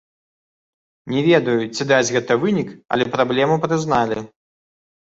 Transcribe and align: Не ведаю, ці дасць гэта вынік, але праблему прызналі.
Не 1.15 1.21
ведаю, 1.27 1.57
ці 1.75 1.87
дасць 1.91 2.11
гэта 2.17 2.41
вынік, 2.47 2.69
але 2.97 3.03
праблему 3.19 3.55
прызналі. 3.69 4.19